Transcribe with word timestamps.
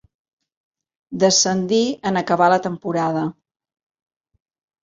Descendí 1.25 1.83
en 2.11 2.17
acabar 2.23 2.49
la 2.55 2.59
temporada. 2.67 3.23